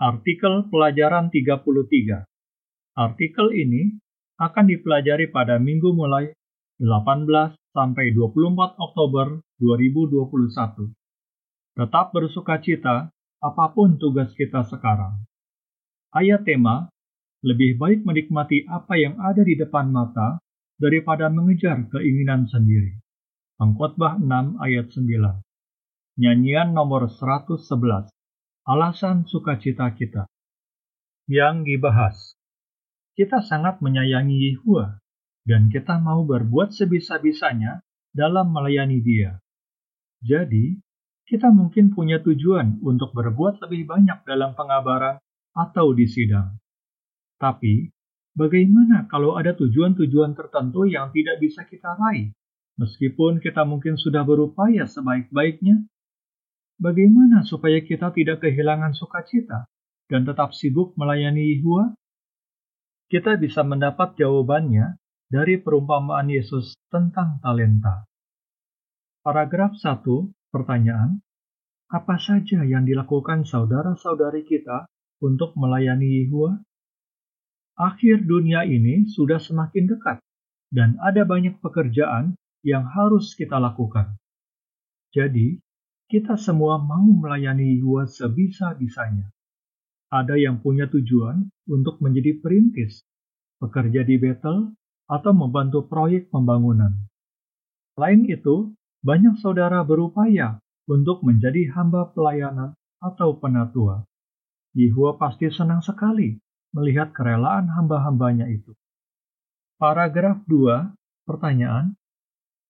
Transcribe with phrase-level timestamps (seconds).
[0.00, 2.24] Artikel pelajaran 33.
[2.96, 4.00] Artikel ini
[4.40, 6.32] akan dipelajari pada minggu mulai
[6.80, 7.28] 18
[7.76, 10.96] sampai 24 Oktober 2021.
[11.76, 13.12] Tetap bersuka cita
[13.44, 15.20] apa pun tugas kita sekarang.
[16.16, 16.88] Ayat tema,
[17.44, 20.40] lebih baik menikmati apa yang ada di depan mata
[20.80, 22.96] daripada mengejar keinginan sendiri.
[23.60, 25.44] Pengkhotbah 6 ayat 9.
[26.16, 28.08] Nyanyian nomor 111.
[28.68, 30.28] Alasan sukacita kita.
[31.24, 32.16] Yang dibahas.
[33.16, 35.00] Kita sangat menyayangi Yehua
[35.44, 37.80] dan kita mau berbuat sebisa-bisanya
[38.12, 39.40] dalam melayani Dia.
[40.20, 40.76] Jadi,
[41.24, 45.16] kita mungkin punya tujuan untuk berbuat lebih banyak dalam pengabaran
[45.56, 46.60] atau di sidang.
[47.40, 47.88] Tapi,
[48.36, 52.32] bagaimana kalau ada tujuan-tujuan tertentu yang tidak bisa kita raih
[52.80, 55.84] Meskipun kita mungkin sudah berupaya sebaik-baiknya,
[56.80, 59.68] bagaimana supaya kita tidak kehilangan sukacita
[60.08, 61.92] dan tetap sibuk melayani Yehua?
[63.06, 64.96] Kita bisa mendapat jawabannya
[65.30, 68.08] dari perumpamaan Yesus tentang talenta.
[69.20, 70.02] Paragraf 1,
[70.50, 71.20] pertanyaan,
[71.90, 74.88] apa saja yang dilakukan saudara-saudari kita
[75.20, 76.56] untuk melayani Yehua?
[77.76, 80.18] Akhir dunia ini sudah semakin dekat,
[80.70, 84.14] dan ada banyak pekerjaan yang harus kita lakukan.
[85.10, 85.58] Jadi,
[86.10, 89.30] kita semua mau melayani Yehua sebisa-bisanya.
[90.10, 93.06] Ada yang punya tujuan untuk menjadi perintis,
[93.62, 94.74] bekerja di Betel,
[95.06, 96.90] atau membantu proyek pembangunan.
[97.94, 98.74] Selain itu,
[99.06, 100.58] banyak saudara berupaya
[100.90, 104.02] untuk menjadi hamba pelayanan atau penatua.
[104.74, 106.42] Yehua pasti senang sekali
[106.74, 108.74] melihat kerelaan hamba-hambanya itu.
[109.78, 110.90] Paragraf 2,
[111.22, 111.94] pertanyaan,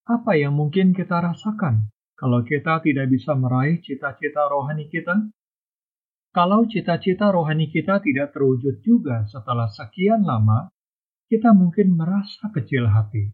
[0.05, 1.89] apa yang mungkin kita rasakan
[2.21, 5.33] kalau kita tidak bisa meraih cita-cita rohani kita?
[6.37, 10.69] Kalau cita-cita rohani kita tidak terwujud juga setelah sekian lama,
[11.33, 13.33] kita mungkin merasa kecil hati.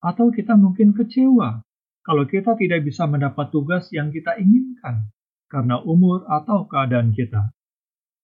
[0.00, 1.60] Atau kita mungkin kecewa
[2.00, 5.12] kalau kita tidak bisa mendapat tugas yang kita inginkan
[5.52, 7.52] karena umur atau keadaan kita.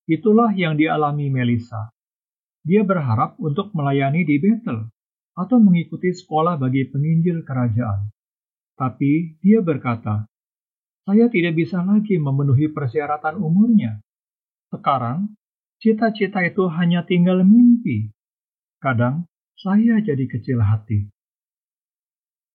[0.09, 1.93] Itulah yang dialami Melissa.
[2.65, 4.89] Dia berharap untuk melayani di Bethel,
[5.35, 8.09] atau mengikuti sekolah bagi penginjil kerajaan.
[8.83, 10.27] Tapi dia berkata,
[11.07, 14.03] saya tidak bisa lagi memenuhi persyaratan umurnya.
[14.75, 15.39] Sekarang,
[15.79, 18.11] cita-cita itu hanya tinggal mimpi.
[18.83, 21.07] Kadang, saya jadi kecil hati.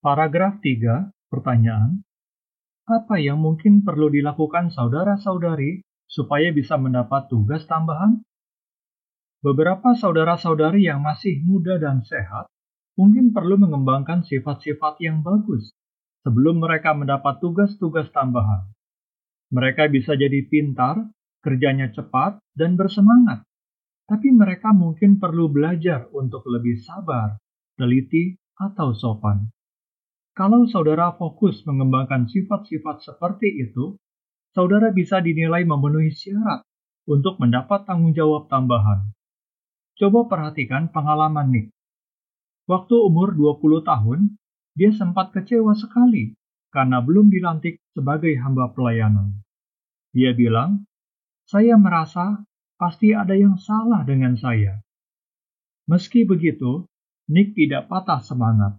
[0.04, 2.04] Paragraf 3, pertanyaan.
[2.84, 5.80] Apa yang mungkin perlu dilakukan saudara-saudari
[6.12, 8.20] supaya bisa mendapat tugas tambahan?
[9.40, 12.52] Beberapa saudara-saudari yang masih muda dan sehat
[13.00, 15.77] mungkin perlu mengembangkan sifat-sifat yang bagus
[16.28, 18.68] sebelum mereka mendapat tugas-tugas tambahan.
[19.48, 21.08] Mereka bisa jadi pintar,
[21.40, 23.48] kerjanya cepat, dan bersemangat.
[24.12, 27.40] Tapi mereka mungkin perlu belajar untuk lebih sabar,
[27.80, 29.48] teliti, atau sopan.
[30.36, 33.96] Kalau saudara fokus mengembangkan sifat-sifat seperti itu,
[34.52, 36.68] saudara bisa dinilai memenuhi syarat
[37.08, 39.16] untuk mendapat tanggung jawab tambahan.
[39.96, 41.68] Coba perhatikan pengalaman Nick.
[42.68, 44.36] Waktu umur 20 tahun,
[44.78, 46.38] dia sempat kecewa sekali
[46.70, 49.42] karena belum dilantik sebagai hamba pelayanan.
[50.14, 50.86] Dia bilang,
[51.50, 52.46] saya merasa
[52.78, 54.78] pasti ada yang salah dengan saya.
[55.90, 56.86] Meski begitu,
[57.26, 58.78] Nick tidak patah semangat.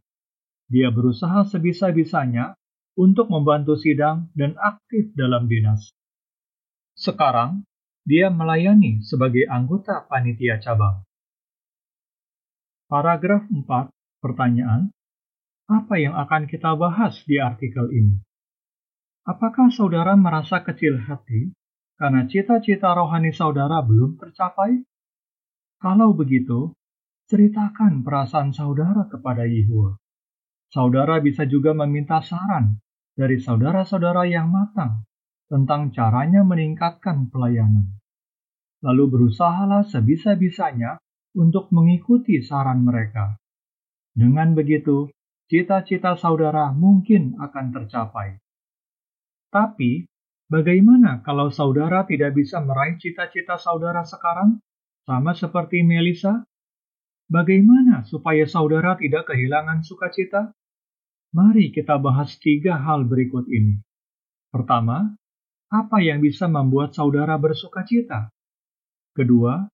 [0.70, 2.54] Dia berusaha sebisa-bisanya
[2.94, 5.90] untuk membantu sidang dan aktif dalam dinas.
[6.94, 7.66] Sekarang,
[8.06, 11.02] dia melayani sebagai anggota panitia cabang.
[12.88, 13.64] Paragraf 4,
[14.24, 14.92] pertanyaan,
[15.68, 18.16] apa yang akan kita bahas di artikel ini?
[19.28, 21.52] Apakah saudara merasa kecil hati
[22.00, 24.80] karena cita-cita rohani saudara belum tercapai?
[25.76, 26.72] Kalau begitu,
[27.28, 30.00] ceritakan perasaan saudara kepada Yehua.
[30.72, 32.80] Saudara bisa juga meminta saran
[33.12, 35.04] dari saudara-saudara yang matang
[35.52, 38.00] tentang caranya meningkatkan pelayanan.
[38.80, 40.96] Lalu berusahalah sebisa-bisanya
[41.36, 43.36] untuk mengikuti saran mereka.
[44.16, 45.12] Dengan begitu,
[45.48, 48.38] cita-cita saudara mungkin akan tercapai.
[49.48, 50.04] Tapi,
[50.52, 54.60] bagaimana kalau saudara tidak bisa meraih cita-cita saudara sekarang,
[55.08, 56.44] sama seperti Melisa?
[57.28, 60.52] Bagaimana supaya saudara tidak kehilangan sukacita?
[61.32, 63.80] Mari kita bahas tiga hal berikut ini.
[64.48, 65.12] Pertama,
[65.68, 68.32] apa yang bisa membuat saudara bersukacita?
[69.12, 69.68] Kedua,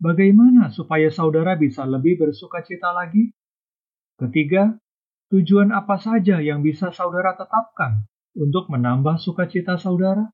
[0.00, 3.36] Bagaimana supaya saudara bisa lebih bersuka cita lagi?
[4.16, 4.72] Ketiga,
[5.30, 8.04] tujuan apa saja yang bisa saudara tetapkan
[8.34, 10.30] untuk menambah sukacita saudara?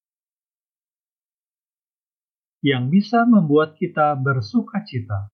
[2.66, 5.30] yang bisa membuat kita bersuka cita.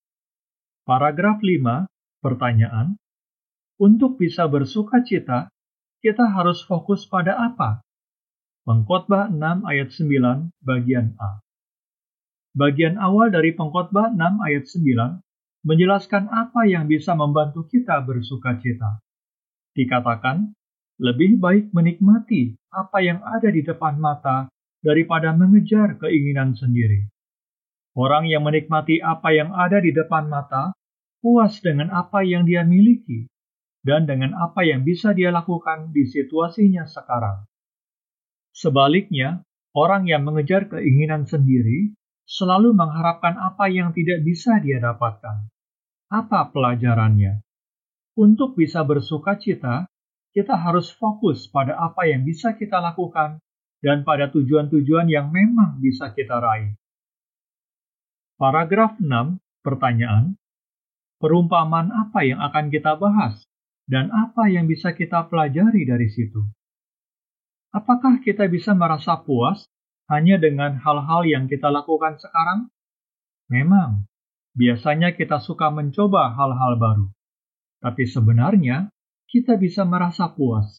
[0.85, 1.89] Paragraf 5,
[2.21, 3.01] pertanyaan.
[3.81, 5.49] Untuk bisa bersuka cita,
[6.05, 7.81] kita harus fokus pada apa?
[8.69, 11.41] Pengkhotbah 6 ayat 9 bagian A.
[12.53, 15.25] Bagian awal dari pengkhotbah 6 ayat 9
[15.65, 19.01] menjelaskan apa yang bisa membantu kita bersuka cita.
[19.73, 20.53] Dikatakan,
[21.01, 24.53] lebih baik menikmati apa yang ada di depan mata
[24.85, 27.09] daripada mengejar keinginan sendiri.
[27.93, 30.73] Orang yang menikmati apa yang ada di depan mata,
[31.21, 33.29] puas dengan apa yang dia miliki,
[33.85, 37.45] dan dengan apa yang bisa dia lakukan di situasinya sekarang.
[38.53, 39.45] Sebaliknya,
[39.77, 41.93] orang yang mengejar keinginan sendiri
[42.25, 45.49] selalu mengharapkan apa yang tidak bisa dia dapatkan.
[46.09, 47.45] Apa pelajarannya?
[48.13, 49.89] Untuk bisa bersuka cita,
[50.37, 53.41] kita harus fokus pada apa yang bisa kita lakukan
[53.81, 56.77] dan pada tujuan-tujuan yang memang bisa kita raih.
[58.37, 60.37] Paragraf 6, pertanyaan.
[61.23, 63.47] Perumpamaan apa yang akan kita bahas
[63.87, 66.43] dan apa yang bisa kita pelajari dari situ?
[67.73, 69.65] Apakah kita bisa merasa puas
[70.13, 72.69] hanya dengan hal-hal yang kita lakukan sekarang?
[73.49, 74.05] Memang,
[74.53, 77.07] biasanya kita suka mencoba hal-hal baru.
[77.83, 78.87] Tapi sebenarnya,
[79.27, 80.79] kita bisa merasa puas.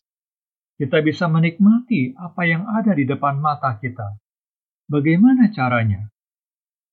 [0.79, 4.15] Kita bisa menikmati apa yang ada di depan mata kita.
[4.87, 6.07] Bagaimana caranya?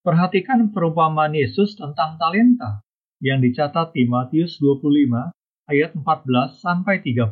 [0.03, 2.83] Perhatikan perumpamaan Yesus tentang talenta
[3.23, 5.31] yang dicatat di Matius 25
[5.69, 7.31] ayat 14 sampai 30.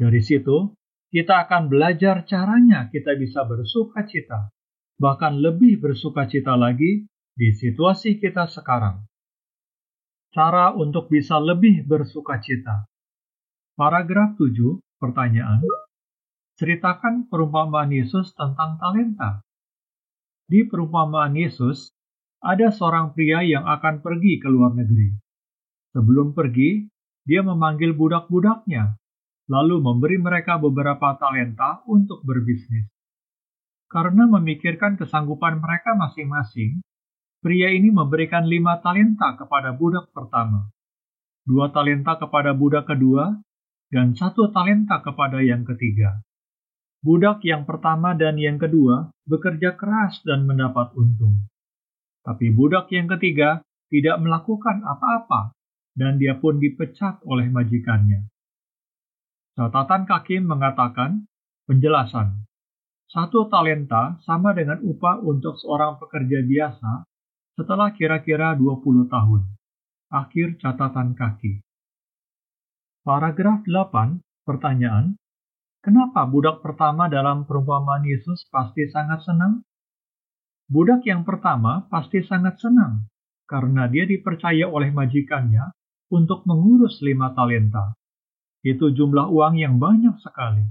[0.00, 0.72] Dari situ,
[1.12, 4.50] kita akan belajar caranya kita bisa bersuka cita,
[4.96, 7.04] bahkan lebih bersuka cita lagi
[7.36, 9.09] di situasi kita sekarang.
[10.30, 12.86] Cara untuk bisa lebih bersuka cita.
[13.74, 15.58] Paragraf 7, pertanyaan.
[16.54, 19.42] Ceritakan perumpamaan Yesus tentang talenta.
[20.46, 21.90] Di perumpamaan Yesus,
[22.38, 25.10] ada seorang pria yang akan pergi ke luar negeri.
[25.98, 26.86] Sebelum pergi,
[27.26, 29.00] dia memanggil budak-budaknya
[29.50, 32.86] lalu memberi mereka beberapa talenta untuk berbisnis.
[33.90, 36.78] Karena memikirkan kesanggupan mereka masing-masing,
[37.40, 40.68] pria ini memberikan lima talenta kepada budak pertama,
[41.48, 43.32] dua talenta kepada budak kedua,
[43.88, 46.20] dan satu talenta kepada yang ketiga.
[47.00, 51.48] Budak yang pertama dan yang kedua bekerja keras dan mendapat untung.
[52.20, 55.56] Tapi budak yang ketiga tidak melakukan apa-apa,
[55.96, 58.28] dan dia pun dipecat oleh majikannya.
[59.56, 61.24] Catatan kaki mengatakan,
[61.64, 62.44] penjelasan.
[63.10, 67.09] Satu talenta sama dengan upah untuk seorang pekerja biasa
[67.60, 69.44] setelah kira-kira 20 tahun.
[70.08, 71.60] Akhir catatan kaki.
[73.04, 75.20] Paragraf 8, pertanyaan.
[75.84, 79.60] Kenapa budak pertama dalam perumpamaan Yesus pasti sangat senang?
[80.72, 83.04] Budak yang pertama pasti sangat senang
[83.44, 85.68] karena dia dipercaya oleh majikannya
[86.08, 87.92] untuk mengurus lima talenta.
[88.64, 90.64] Itu jumlah uang yang banyak sekali.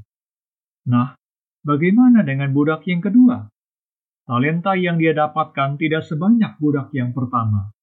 [0.89, 1.13] Nah,
[1.61, 3.45] bagaimana dengan budak yang kedua?
[4.29, 7.73] Talenta yang dia dapatkan tidak sebanyak budak yang pertama.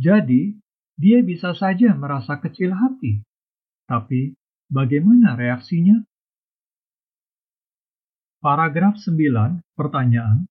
[0.00, 0.56] Jadi,
[0.96, 3.20] dia bisa saja merasa kecil hati.
[3.84, 4.32] Tapi,
[4.72, 6.00] bagaimana reaksinya?
[8.40, 10.48] Paragraf 9, pertanyaan.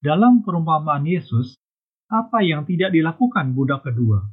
[0.00, 1.60] Dalam perumpamaan Yesus,
[2.08, 4.32] apa yang tidak dilakukan budak kedua?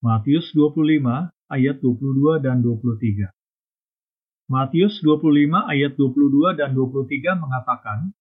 [0.00, 1.04] Matius 25
[1.52, 3.28] ayat 22 dan 23.
[4.48, 8.16] Matius 25 ayat 22 dan 23 mengatakan,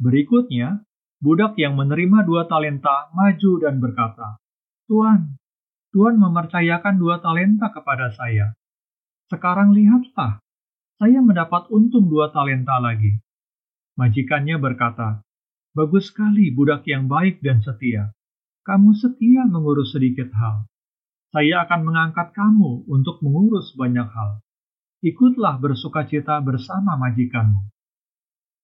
[0.00, 0.80] Berikutnya,
[1.20, 4.40] budak yang menerima dua talenta maju dan berkata,
[4.88, 5.36] Tuan,
[5.92, 8.56] Tuhan mempercayakan dua talenta kepada saya.
[9.28, 10.40] Sekarang lihatlah,
[10.96, 13.20] saya mendapat untung dua talenta lagi.
[14.00, 15.20] Majikannya berkata,
[15.76, 18.10] Bagus sekali budak yang baik dan setia.
[18.64, 20.66] Kamu setia mengurus sedikit hal
[21.30, 24.42] saya akan mengangkat kamu untuk mengurus banyak hal.
[25.00, 27.70] Ikutlah bersuka cita bersama majikanmu.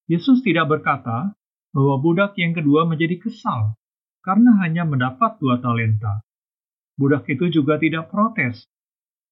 [0.07, 1.35] Yesus tidak berkata
[1.75, 3.75] bahwa budak yang kedua menjadi kesal
[4.23, 6.23] karena hanya mendapat dua talenta.
[6.95, 8.65] Budak itu juga tidak protes.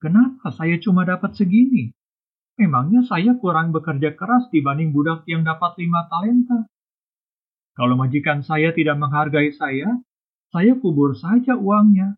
[0.04, 1.96] Kenapa saya cuma dapat segini?
[2.60, 6.68] Memangnya saya kurang bekerja keras dibanding budak yang dapat lima talenta?
[7.76, 9.88] Kalau majikan saya tidak menghargai saya,
[10.52, 12.16] saya kubur saja uangnya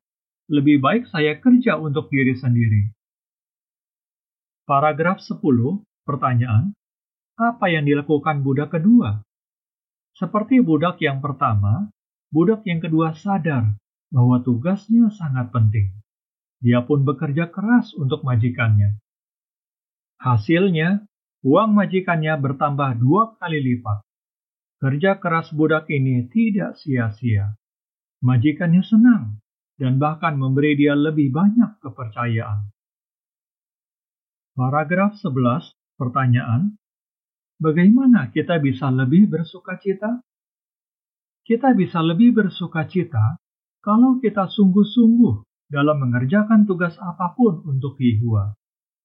[0.50, 2.94] lebih baik saya kerja untuk diri sendiri.
[4.70, 5.42] Paragraf 10,
[6.06, 6.78] pertanyaan,
[7.38, 9.22] apa yang dilakukan budak kedua?
[10.18, 11.94] Seperti budak yang pertama,
[12.34, 13.78] budak yang kedua sadar
[14.10, 15.94] bahwa tugasnya sangat penting.
[16.58, 18.98] Dia pun bekerja keras untuk majikannya.
[20.18, 21.06] Hasilnya,
[21.46, 24.02] uang majikannya bertambah dua kali lipat.
[24.82, 27.54] Kerja keras budak ini tidak sia-sia.
[28.26, 29.38] Majikannya senang
[29.78, 32.74] dan bahkan memberi dia lebih banyak kepercayaan.
[34.58, 36.82] Paragraf 11, pertanyaan.
[37.58, 40.22] Bagaimana kita bisa lebih bersuka cita?
[41.42, 43.42] Kita bisa lebih bersuka cita
[43.82, 45.42] kalau kita sungguh-sungguh
[45.74, 48.54] dalam mengerjakan tugas apa pun untuk Yehua,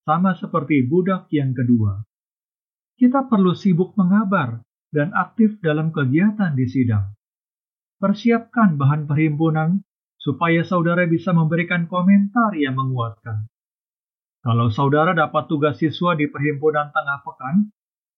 [0.04, 2.04] sama seperti budak yang kedua.
[3.00, 4.60] Kita perlu sibuk mengabar
[4.92, 7.16] dan aktif dalam kegiatan di sidang.
[7.96, 9.80] Persiapkan bahan perhimpunan
[10.20, 13.48] supaya saudara bisa memberikan komentar yang menguatkan.
[14.42, 17.70] Kalau saudara dapat tugas siswa di perhimpunan tengah pekan,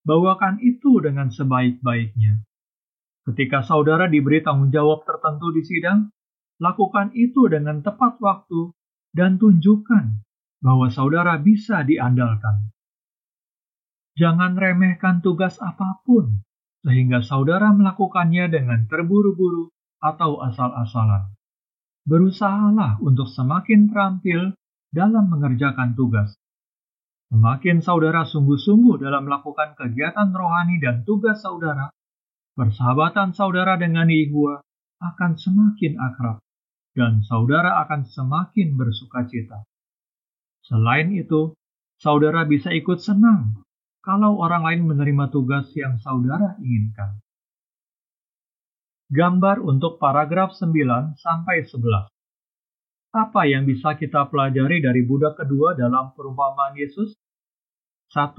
[0.05, 2.45] bawakan itu dengan sebaik-baiknya.
[3.25, 6.13] Ketika saudara diberi tanggung jawab tertentu di sidang,
[6.61, 8.69] lakukan itu dengan tepat waktu
[9.17, 10.21] dan tunjukkan
[10.61, 12.69] bahwa saudara bisa diandalkan.
[14.15, 16.45] Jangan remehkan tugas apa pun
[16.85, 21.33] sehingga saudara melakukannya dengan terburu-buru atau asal-asalan.
[22.05, 24.53] Berusahalah untuk semakin terampil
[24.93, 26.37] dalam mengerjakan tugas.
[27.33, 31.89] Semakin saudara sungguh-sungguh dalam melakukan kegiatan rohani dan tugas saudara,
[32.53, 34.61] persahabatan saudara dengan Yehua
[35.01, 36.37] akan semakin akrab,
[36.95, 39.65] dan saudara akan semakin bersuka cita.
[40.63, 41.53] Selain itu,
[41.99, 43.65] saudara bisa ikut senang
[44.05, 47.19] kalau orang lain menerima tugas yang saudara inginkan.
[49.09, 52.14] Gambar untuk paragraf 9 sampai 11.
[53.15, 57.15] Apa yang bisa kita pelajari dari budak kedua dalam perumpamaan Yesus?
[58.11, 58.35] 1.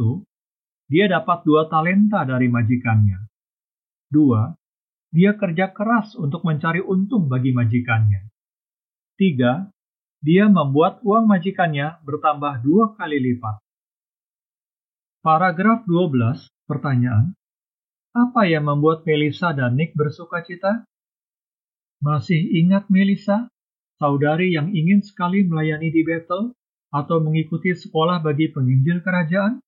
[0.92, 3.24] Dia dapat dua talenta dari majikannya.
[4.12, 5.16] 2.
[5.16, 8.28] Dia kerja keras untuk mencari untung bagi majikannya.
[9.16, 9.72] 3.
[10.20, 13.56] Dia membuat uang majikannya bertambah dua kali lipat.
[15.24, 17.32] Paragraf 12, pertanyaan.
[18.12, 20.84] Apa yang membuat Melisa dan Nick bersuka cita?
[22.04, 23.48] Masih ingat Melisa,
[23.96, 26.52] saudari yang ingin sekali melayani di Bethel
[26.92, 29.60] atau mengikuti sekolah bagi penginjil kerajaan?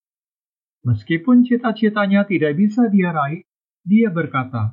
[0.87, 3.43] Meskipun cita-citanya tidak bisa dia raih,
[3.83, 4.73] dia berkata,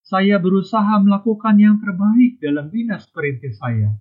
[0.00, 3.94] saya berusaha melakukan yang terbaik dalam dinas perintis saya.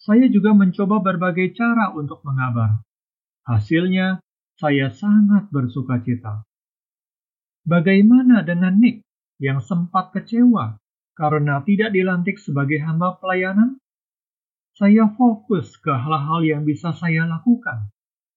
[0.00, 2.80] Saya juga mencoba berbagai cara untuk mengabar.
[3.44, 4.22] Hasilnya,
[4.56, 6.46] saya sangat bersuka cita.
[7.66, 9.04] Bagaimana dengan Nick
[9.42, 10.78] yang sempat kecewa
[11.18, 13.76] karena tidak dilantik sebagai hamba pelayanan?
[14.76, 17.88] Saya fokus ke hal-hal yang bisa saya lakukan,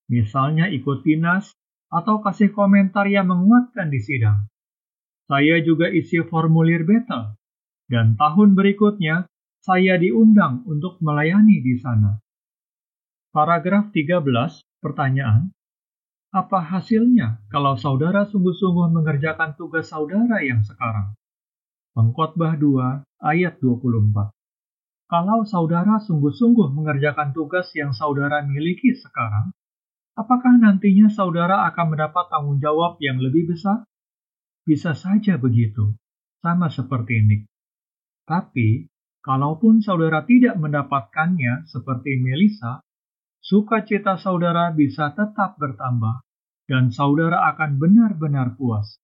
[0.07, 1.51] misalnya ikut dinas
[1.91, 4.47] atau kasih komentar yang menguatkan di sidang.
[5.27, 7.35] Saya juga isi formulir beta,
[7.91, 9.27] dan tahun berikutnya
[9.59, 12.23] saya diundang untuk melayani di sana.
[13.35, 15.51] Paragraf 13, pertanyaan.
[16.31, 21.19] Apa hasilnya kalau saudara sungguh-sungguh mengerjakan tugas saudara yang sekarang?
[21.91, 24.38] Pengkhotbah 2 ayat 24.
[25.09, 29.49] Kalau saudara sungguh-sungguh mengerjakan tugas yang saudara miliki sekarang,
[30.13, 33.89] apakah nantinya saudara akan mendapat tanggung jawab yang lebih besar?
[34.69, 35.97] Bisa saja begitu,
[36.45, 37.49] sama seperti Nick.
[38.29, 38.85] Tapi,
[39.25, 42.85] kalaupun saudara tidak mendapatkannya seperti Melissa,
[43.41, 46.21] sukacita saudara bisa tetap bertambah,
[46.69, 49.01] dan saudara akan benar-benar puas.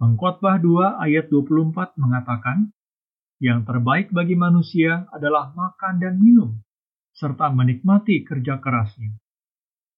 [0.00, 2.72] Pengkhotbah 2 ayat 24 mengatakan,
[3.40, 6.60] yang terbaik bagi manusia adalah makan dan minum,
[7.16, 9.16] serta menikmati kerja kerasnya.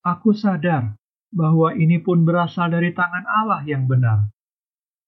[0.07, 0.95] Aku sadar
[1.35, 4.31] bahwa ini pun berasal dari tangan Allah yang benar.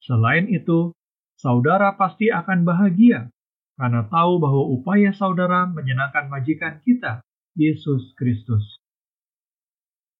[0.03, 0.91] Selain itu,
[1.38, 3.31] saudara pasti akan bahagia
[3.75, 7.23] karena tahu bahwa upaya saudara menyenangkan majikan kita,
[7.55, 8.79] Yesus Kristus.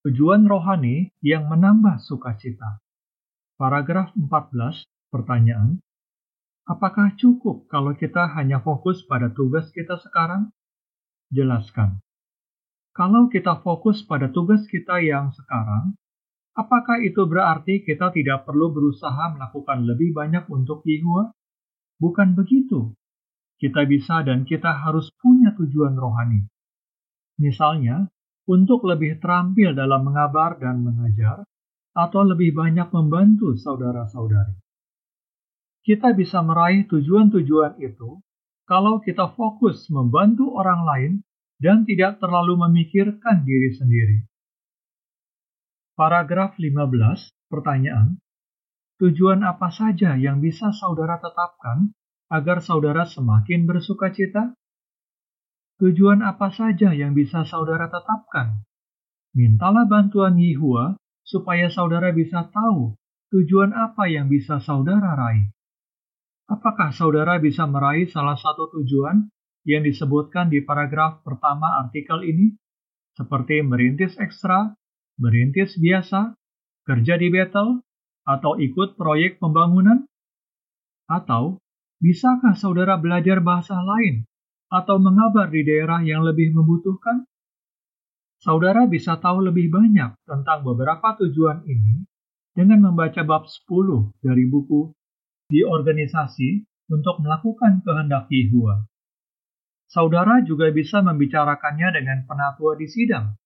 [0.07, 2.83] Tujuan rohani yang menambah sukacita.
[3.55, 5.79] Paragraf 14, pertanyaan.
[6.65, 10.49] Apakah cukup kalau kita hanya fokus pada tugas kita sekarang?
[11.29, 12.01] Jelaskan.
[12.97, 15.93] Kalau kita fokus pada tugas kita yang sekarang,
[16.57, 21.37] apakah itu berarti kita tidak perlu berusaha melakukan lebih banyak untuk Yehua?
[22.01, 22.97] Bukan begitu.
[23.61, 26.49] Kita bisa dan kita harus punya tujuan rohani.
[27.45, 28.09] Misalnya,
[28.49, 31.45] untuk lebih terampil dalam mengabar dan mengajar,
[31.93, 34.64] atau lebih banyak membantu saudara-saudari.
[35.85, 38.25] Kita bisa meraih tujuan-tujuan itu
[38.65, 41.13] kalau kita fokus membantu orang lain
[41.61, 44.19] dan tidak terlalu memikirkan diri sendiri.
[45.95, 48.19] Paragraf 15, pertanyaan.
[48.97, 51.93] Tujuan apa saja yang bisa saudara tetapkan
[52.33, 54.57] agar saudara semakin bersuka cita?
[55.79, 58.65] Tujuan apa saja yang bisa saudara tetapkan?
[59.37, 62.97] Mintalah bantuan Yehua supaya saudara bisa tahu
[63.35, 65.54] tujuan apa yang bisa saudara raih.
[66.45, 69.33] Apakah saudara bisa meraih salah satu tujuan
[69.65, 72.53] yang disebutkan di paragraf pertama artikel ini?
[73.17, 74.77] Seperti merintis ekstra,
[75.17, 76.37] merintis biasa,
[76.85, 77.81] kerja di battle,
[78.29, 80.05] atau ikut proyek pembangunan?
[81.09, 81.65] Atau,
[82.05, 84.29] bisakah saudara belajar bahasa lain
[84.69, 87.25] atau mengabar di daerah yang lebih membutuhkan?
[88.45, 92.05] Saudara bisa tahu lebih banyak tentang beberapa tujuan ini
[92.53, 94.93] dengan membaca bab 10 dari buku
[95.49, 98.85] di organisasi untuk melakukan kehendak Yehua.
[99.89, 103.37] Saudara juga bisa membicarakannya dengan penatua di sidang.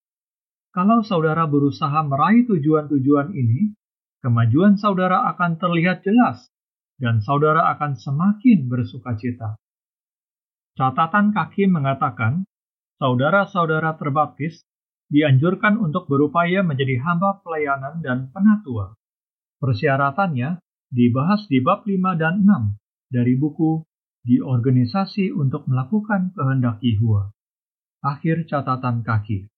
[0.73, 3.73] Kalau saudara berusaha meraih tujuan-tujuan ini,
[4.21, 6.49] kemajuan saudara akan terlihat jelas
[6.99, 9.55] dan saudara akan semakin bersuka cita.
[10.79, 12.47] Catatan kaki mengatakan,
[13.01, 14.63] saudara-saudara terbaptis
[15.09, 18.93] dianjurkan untuk berupaya menjadi hamba pelayanan dan penatua.
[19.59, 23.85] Persyaratannya dibahas di bab 5 dan 6 dari buku
[24.25, 27.29] di organisasi untuk melakukan kehendak Yehua.
[28.03, 29.49] Akhir catatan kaki.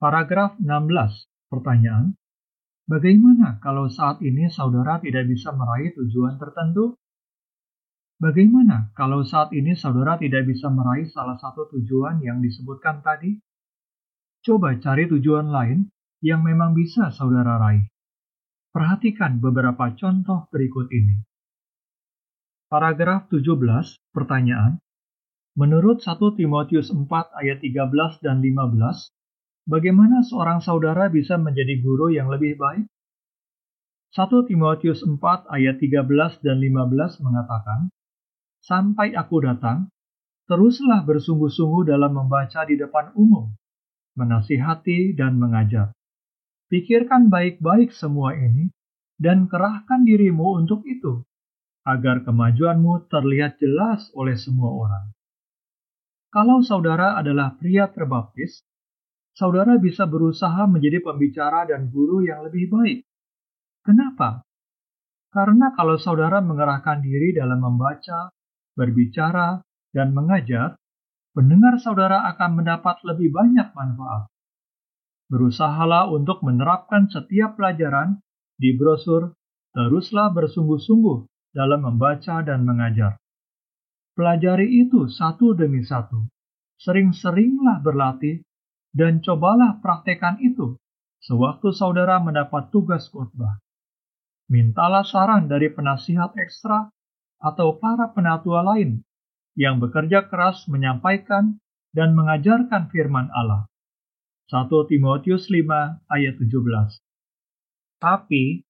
[0.00, 1.28] Paragraf 16.
[1.48, 2.16] Pertanyaan.
[2.84, 7.00] Bagaimana kalau saat ini saudara tidak bisa meraih tujuan tertentu?
[8.20, 13.40] Bagaimana kalau saat ini saudara tidak bisa meraih salah satu tujuan yang disebutkan tadi?
[14.44, 15.88] Coba cari tujuan lain
[16.20, 17.88] yang memang bisa saudara raih.
[18.74, 21.22] Perhatikan beberapa contoh berikut ini.
[22.66, 23.54] Paragraf 17,
[24.10, 24.82] pertanyaan.
[25.54, 27.06] Menurut 1 Timotius 4
[27.38, 29.14] ayat 13 dan 15,
[29.70, 32.90] bagaimana seorang saudara bisa menjadi guru yang lebih baik?
[34.10, 35.22] 1 Timotius 4
[35.54, 37.94] ayat 13 dan 15 mengatakan,
[38.58, 39.86] Sampai aku datang,
[40.50, 43.54] teruslah bersungguh-sungguh dalam membaca di depan umum,
[44.18, 45.94] menasihati dan mengajar.
[46.74, 48.66] Pikirkan baik-baik semua ini
[49.14, 51.22] dan kerahkan dirimu untuk itu,
[51.86, 55.06] agar kemajuanmu terlihat jelas oleh semua orang.
[56.34, 58.66] Kalau saudara adalah pria terbaptis,
[59.38, 63.06] saudara bisa berusaha menjadi pembicara dan guru yang lebih baik.
[63.86, 64.42] Kenapa?
[65.30, 68.34] Karena kalau saudara mengerahkan diri dalam membaca,
[68.74, 69.62] berbicara,
[69.94, 70.74] dan mengajar,
[71.38, 74.26] pendengar saudara akan mendapat lebih banyak manfaat.
[75.32, 78.20] Berusahalah untuk menerapkan setiap pelajaran
[78.60, 79.32] di brosur,
[79.72, 83.16] teruslah bersungguh-sungguh dalam membaca dan mengajar.
[84.14, 86.28] Pelajari itu satu demi satu.
[86.78, 88.44] Sering-seringlah berlatih
[88.94, 90.78] dan cobalah praktekan itu
[91.24, 93.58] sewaktu saudara mendapat tugas khotbah.
[94.46, 96.92] Mintalah saran dari penasihat ekstra
[97.40, 99.00] atau para penatua lain
[99.58, 101.58] yang bekerja keras menyampaikan
[101.96, 103.66] dan mengajarkan firman Allah.
[104.52, 107.00] 1 Timotius 5 ayat 17.
[107.96, 108.60] Tapi,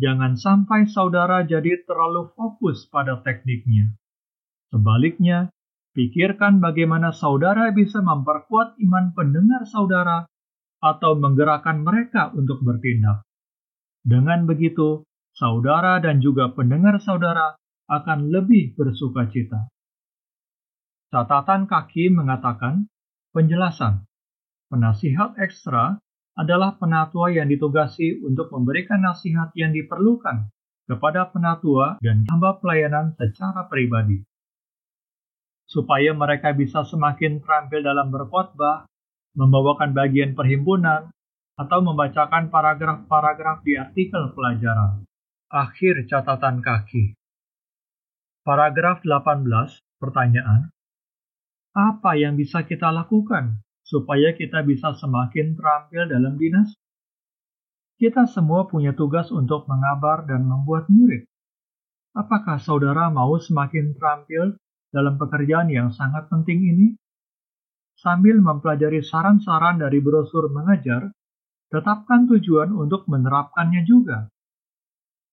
[0.00, 3.92] jangan sampai saudara jadi terlalu fokus pada tekniknya.
[4.72, 5.52] Sebaliknya,
[5.92, 10.24] pikirkan bagaimana saudara bisa memperkuat iman pendengar saudara
[10.80, 13.20] atau menggerakkan mereka untuk bertindak.
[14.00, 15.04] Dengan begitu,
[15.36, 17.52] saudara dan juga pendengar saudara
[17.84, 19.68] akan lebih bersuka cita.
[21.12, 22.88] Catatan kaki mengatakan
[23.36, 24.07] penjelasan
[24.68, 25.96] Penasihat ekstra
[26.36, 30.52] adalah penatua yang ditugasi untuk memberikan nasihat yang diperlukan
[30.84, 34.20] kepada penatua dan hamba pelayanan secara pribadi.
[35.68, 38.88] Supaya mereka bisa semakin terampil dalam berkhotbah,
[39.36, 41.12] membawakan bagian perhimpunan,
[41.58, 45.04] atau membacakan paragraf-paragraf di artikel pelajaran.
[45.50, 47.18] Akhir catatan kaki.
[48.46, 49.44] Paragraf 18,
[50.00, 50.70] pertanyaan.
[51.72, 56.76] Apa yang bisa kita lakukan supaya kita bisa semakin terampil dalam dinas?
[57.96, 61.24] Kita semua punya tugas untuk mengabar dan membuat murid.
[62.12, 64.60] Apakah saudara mau semakin terampil
[64.92, 66.88] dalam pekerjaan yang sangat penting ini?
[67.98, 71.10] Sambil mempelajari saran-saran dari brosur mengajar,
[71.72, 74.30] tetapkan tujuan untuk menerapkannya juga.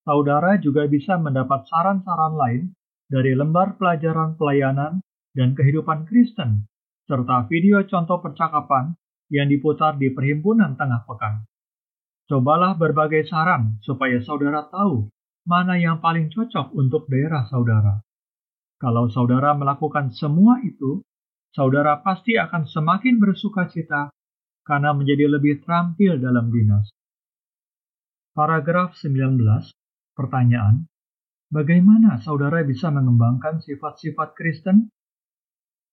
[0.02, 2.64] Saudara juga bisa mendapat saran-saran lain
[3.06, 5.06] dari lembar pelajaran pelayanan
[5.38, 6.66] dan kehidupan Kristen
[7.06, 8.98] serta video contoh percakapan
[9.30, 11.46] yang diputar di perhimpunan tengah pekan.
[12.26, 15.10] Cobalah berbagai saran supaya saudara tahu
[15.46, 18.02] mana yang paling cocok untuk daerah saudara.
[18.82, 21.06] Kalau saudara melakukan semua itu,
[21.54, 24.10] saudara pasti akan semakin bersuka cita
[24.66, 26.90] karena menjadi lebih terampil dalam dinas.
[28.34, 29.38] Paragraf 19,
[30.18, 30.90] pertanyaan,
[31.54, 34.90] bagaimana saudara bisa mengembangkan sifat-sifat Kristen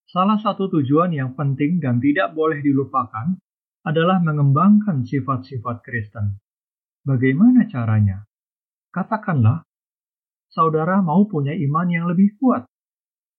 [0.09, 3.37] Salah satu tujuan yang penting dan tidak boleh dilupakan
[3.83, 6.39] adalah mengembangkan sifat-sifat Kristen.
[7.03, 8.23] Bagaimana caranya?
[8.95, 9.67] Katakanlah,
[10.47, 12.63] saudara mau punya iman yang lebih kuat.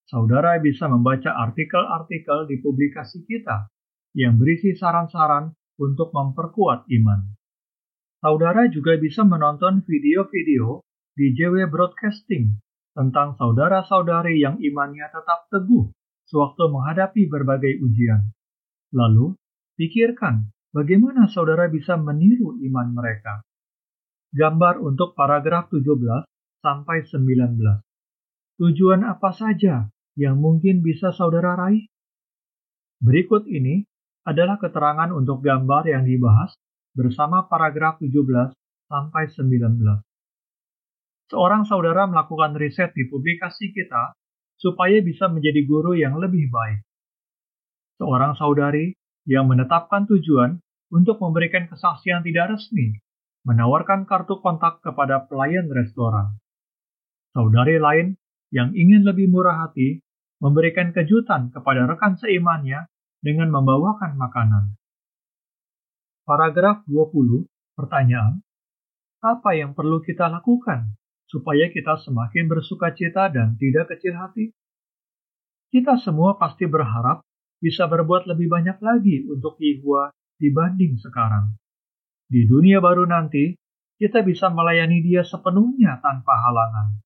[0.04, 3.72] Saudara bisa membaca artikel-artikel di publikasi kita
[4.20, 7.34] yang berisi saran-saran untuk memperkuat iman.
[8.20, 10.84] Saudara juga bisa menonton video-video
[11.16, 12.56] di JW Broadcasting
[12.94, 15.88] tentang saudara-saudari yang imannya tetap teguh
[16.34, 18.34] sewaktu menghadapi berbagai ujian.
[18.90, 19.38] Lalu,
[19.78, 23.46] pikirkan bagaimana saudara bisa meniru iman mereka.
[24.34, 25.86] Gambar untuk paragraf 17
[26.66, 27.86] sampai 19.
[28.58, 31.86] Tujuan apa saja yang mungkin bisa saudara raih?
[32.98, 33.86] Berikut ini
[34.26, 36.58] adalah keterangan untuk gambar yang dibahas
[36.98, 38.10] bersama paragraf 17
[38.90, 39.78] sampai 19.
[41.30, 44.18] Seorang saudara melakukan riset di publikasi kita
[44.58, 46.82] supaya bisa menjadi guru yang lebih baik.
[48.02, 48.96] Seorang saudari
[49.30, 50.60] yang menetapkan tujuan
[50.92, 53.00] untuk memberikan kesaksian tidak resmi,
[53.48, 56.38] menawarkan kartu kontak kepada pelayan restoran.
[57.34, 58.14] Saudari lain
[58.54, 60.04] yang ingin lebih murah hati
[60.38, 62.86] memberikan kejutan kepada rekan seimannya
[63.24, 64.76] dengan membawakan makanan.
[66.28, 68.44] Paragraf 20, pertanyaan,
[69.24, 71.00] apa yang perlu kita lakukan
[71.34, 74.54] supaya kita semakin bersuka cita dan tidak kecil hati?
[75.74, 77.26] Kita semua pasti berharap
[77.58, 81.58] bisa berbuat lebih banyak lagi untuk Yehua dibanding sekarang.
[82.30, 83.58] Di dunia baru nanti,
[83.98, 87.02] kita bisa melayani dia sepenuhnya tanpa halangan.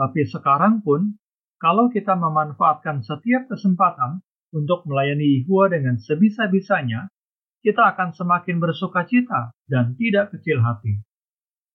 [0.00, 1.20] Tapi sekarang pun,
[1.60, 4.24] kalau kita memanfaatkan setiap kesempatan
[4.56, 7.12] untuk melayani Yehua dengan sebisa-bisanya,
[7.60, 11.04] kita akan semakin bersuka cita dan tidak kecil hati.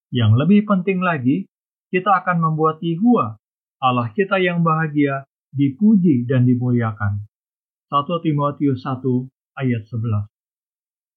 [0.10, 1.46] Yang lebih penting lagi,
[1.90, 3.38] kita akan membuat Yehua,
[3.82, 7.26] Allah kita yang bahagia, dipuji dan dimuliakan.
[7.90, 9.02] 1 Timotius 1
[9.58, 10.30] ayat 11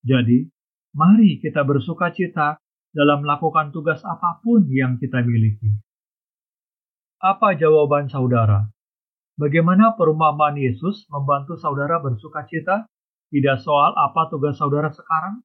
[0.09, 0.49] Jadi,
[0.97, 2.57] mari kita bersuka cita
[2.93, 5.77] dalam melakukan tugas apa pun yang kita miliki.
[7.21, 8.69] Apa jawaban saudara?
[9.37, 12.89] Bagaimana perumpamaan Yesus membantu saudara bersuka cita?
[13.33, 15.41] Tidak soal apa tugas saudara sekarang?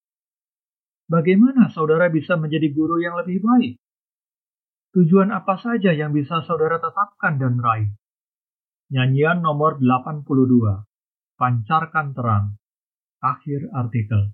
[1.07, 3.79] Bagaimana saudara bisa menjadi guru yang lebih baik?
[4.97, 7.93] Tujuan apa saja yang bisa saudara tetapkan dan raih?
[8.89, 10.25] Nyanyian nomor 82.
[11.37, 12.57] Pancarkan terang.
[13.21, 14.33] Akhir artikel.